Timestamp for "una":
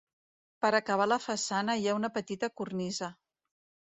1.99-2.11